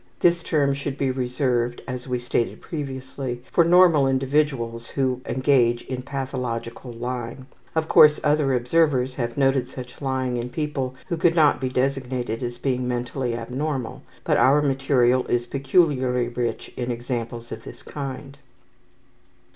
[0.19, 6.01] This term should be reserved, as we stated previously, for normal individuals who engage in
[6.01, 7.45] pathological lying.
[7.75, 12.41] Of course other observers have noted such lying in people who could not be designated
[12.41, 18.39] as being mentally abnormal, but our material is peculiarly rich in examples of this kind.